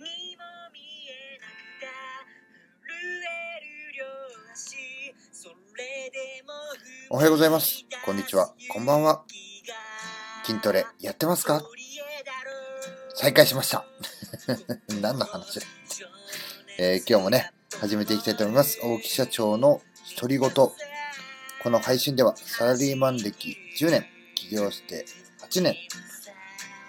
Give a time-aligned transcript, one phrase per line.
[0.00, 0.06] も
[0.72, 1.86] 見えなくた
[2.86, 4.04] 震える両
[4.52, 6.52] 足それでも
[7.10, 7.84] おはようございます。
[8.04, 8.54] こんにちは。
[8.70, 9.24] こんばんは。
[10.44, 11.62] 筋トレやってますか？
[13.14, 13.84] 再開しました。
[15.02, 15.66] 何の話だ、
[16.78, 18.78] えー、今日もね始めていきたいと思います。
[18.82, 19.82] 大木社長の
[20.16, 20.50] 独り言。
[20.50, 20.72] こ
[21.68, 25.04] の配信ではサラリーマン歴10年起業して
[25.42, 25.76] 8年。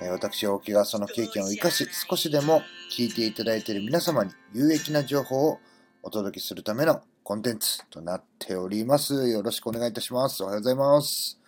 [0.10, 5.60] 私、大木がその経験を生かし、少しでも聞いていただいている皆様に有益な情報を
[6.02, 9.30] お届けするためのコンテンツとなっております。
[9.30, 10.42] よろしくお願いいたします。
[10.42, 11.40] おはようございます。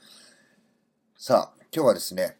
[1.17, 2.37] さあ、今日はですね、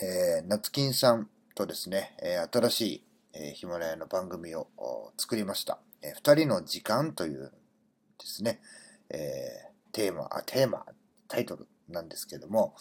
[0.00, 4.68] えー、夏金さんとですね、えー、新しい、え、ヒマラヤの番組を
[5.16, 5.80] 作りました。
[6.02, 7.50] えー、二人の時間という
[8.18, 8.60] ですね、
[9.10, 10.86] えー、テーマ、あ、テーマ、
[11.26, 12.76] タイトルなんですけども、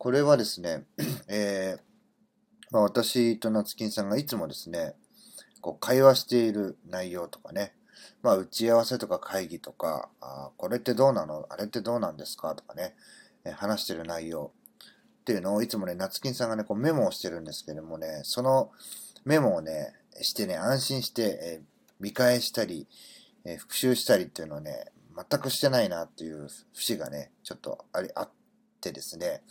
[0.00, 0.84] これはですね、
[1.28, 1.80] えー、
[2.70, 4.94] まあ、私と夏金さんがいつもですね、
[5.60, 7.74] こう会話している内容とかね、
[8.22, 11.44] まあ、打ち合わせとか会議とか、あこれってどうなの？
[11.50, 12.54] あれってどうなんですか？
[12.54, 12.94] とかね、
[13.44, 14.52] え話してる内容
[15.20, 18.70] っていうのをいつもね、夏金さんがね、こうメモをしてるんですけどもね、その
[19.26, 21.60] メモをね、してね、安心して、え
[22.00, 22.88] 見返したり、
[23.44, 28.30] え復習したりっていうのをね、全くしてないなっていう節がね、ちょっとあり、あっ
[28.80, 29.42] ってですね、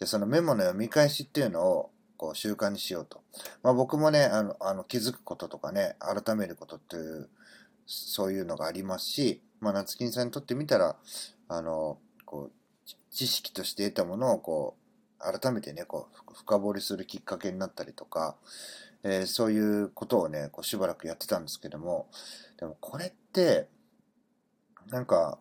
[0.00, 3.22] でそのメモの読み返しっていうのをこう習慣にしようと。
[3.62, 7.28] まあ、僕もね、あの、あの気づくこととかね、改めることっていう、
[7.86, 10.96] そういうのがありますし、まあ、夏金さんにとってみたら、
[11.48, 12.52] あの、こう、
[13.10, 14.76] 知識として得たものをこ
[15.20, 18.36] う、改めてね、こう、深掘りするきっかけになったりとか、
[19.04, 22.08] えー、そういうことをね、こうしばらくやってたんですけども、
[22.58, 23.68] でもこれって、
[24.88, 25.38] なんか、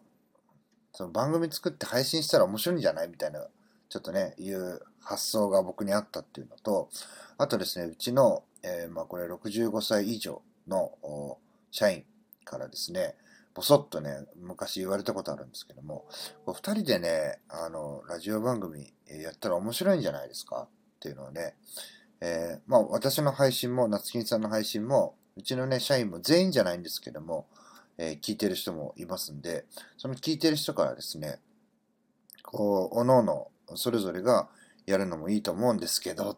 [0.98, 3.08] その番組作って配信したら面白いんじゃない？
[3.08, 3.46] みたいな、
[3.88, 6.90] ちょっとね、いう発想が僕にあったっていうのと、
[7.38, 11.38] あとですね、うちの、えー、まあこれ65歳以上の
[11.70, 12.04] 社員
[12.44, 13.14] からですね、
[13.54, 16.08] ぼそっとね、昔言われたことあるんですけども、
[16.48, 21.54] こう二人でね、あの、ラジオ番組やったら面白いんじゃないですかっていうのをね、
[22.22, 27.46] えー、まあ私の配信も、夏金さんの配信も、うちのね、社員も全員じゃないんですけども、
[27.98, 29.66] えー、聞いてる人もいますんで、
[29.98, 31.40] その聞いてる人からですね、
[32.44, 34.48] こう、おのおの、それぞれが
[34.86, 36.38] やるのもいいと思うんですけど、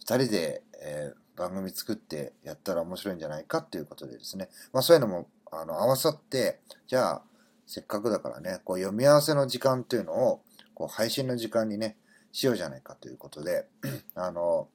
[0.00, 7.22] 二人で、えー、番組作ってやったら面白いんじゃないかっていうことでですね、まあそういうのも、あの、合わさって、じゃあ、
[7.66, 10.42] せっかくだからね、こう読み合わせの時間っていうのを、
[10.74, 11.96] こう配信の時間にね、
[12.32, 13.66] しようじゃないかということで、
[14.14, 14.68] あの、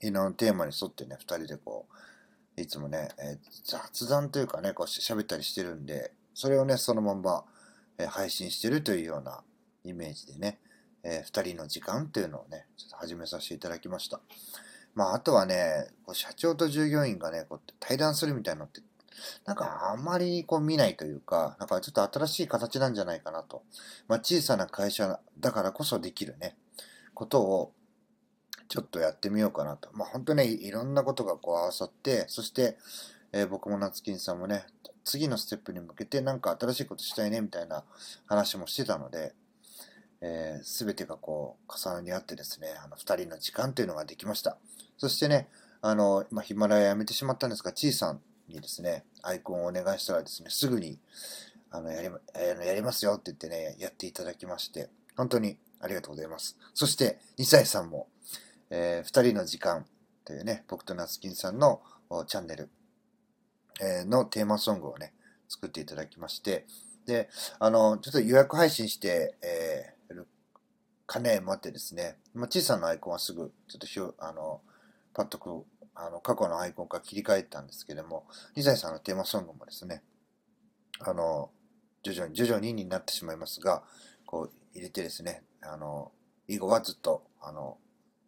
[0.00, 1.94] 昨のテーマに沿ってね、二人でこう、
[2.60, 7.44] いつもね、えー、雑談というかね、こう喋ったりしてるんで、それをね、そのまんま、
[7.98, 9.42] えー、配信してるというような
[9.84, 10.58] イメージでね、
[11.02, 14.20] えー、二人の時間っていうのをね、ちょっと始めさせていただきました。
[14.94, 18.80] まあ、あとはね、こう社長と従業員がね、こう対談するみたいなのって、
[19.44, 23.62] なんかあんまりこう見ないというか、なんかちょっと新しい形なんじゃないかなと。
[24.08, 26.56] まあ、小さな会社だからこそできるね、
[27.14, 27.72] ことを、
[28.70, 29.90] ちょっとやってみようかなと。
[29.92, 32.78] まあ本当ね、いろんなことがこう合わさって、そして、
[33.32, 34.64] えー、僕も夏金さんもね、
[35.04, 37.82] 次のステップに向けてなんか新しいことしたいねみたいな
[38.26, 39.34] 話もしてたので、
[40.62, 44.56] す、え、べ、てがこう重なり合ってですね、あの二人の時間というのができました。
[44.98, 45.48] そしてね、
[45.82, 51.00] あの、まあ、ヒマラヤやめてしまったんですが、ちいさんにですね、アイコンをお願いしたらですね、すぐに、
[51.72, 52.08] あの、やり、
[52.66, 56.56] やりますよって言ってね、やっていただきまして、本当にありがとうございます。
[56.74, 58.06] そして、2歳さんも、
[58.70, 59.84] えー、二人の時間
[60.24, 61.82] というね、僕と夏金さんの
[62.26, 62.70] チャンネル、
[63.80, 65.12] えー、のテーマソングをね、
[65.48, 66.66] 作っていただきまして、
[67.06, 70.28] で、あの、ちょっと予約配信して、えー、る
[71.06, 74.60] かね、待ってですね、まあ、小さなアイコンはすぐ、ちょっとひょ、あの、
[75.12, 80.02] パッとこう、あの、過去のアイコンから切り替えたんですけども、二歳さんのテーマソングもですね、
[81.00, 81.50] あの、
[82.02, 83.82] 徐々に、徐々にになってしまいますが、
[84.24, 86.12] こう、入れてですね、あの、
[86.46, 87.78] 以後はずっと、あの、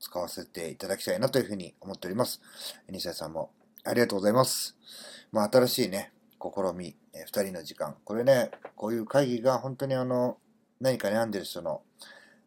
[0.03, 2.43] 使わせていただきたいなというふうに思っております。
[2.91, 3.53] 西谷さんも
[3.85, 4.77] ありがとうございます。
[5.31, 7.95] まあ、新しいね、試み、え二人の時間。
[8.05, 10.39] これね、こういう会議が本当にあの、
[10.81, 11.83] 何か悩んでる人の、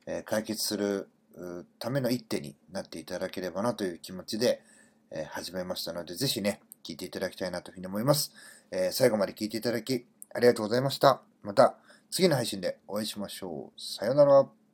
[0.06, 1.08] えー、解決する
[1.80, 4.62] ための一手になっていただければなという気持ちで、
[5.12, 8.34] えー、始めましたので、ぜひね、聞いていただきたいなというふうに思います。
[8.70, 11.22] えー、最後まで聞いていただき、ありがとうございました。
[11.42, 11.78] また、
[12.12, 13.82] 次の配信でお会いしましょう。
[13.82, 14.65] さようなら。